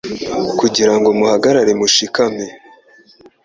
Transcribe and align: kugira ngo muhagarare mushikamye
kugira 0.59 0.93
ngo 0.97 1.09
muhagarare 1.17 1.71
mushikamye 1.79 2.47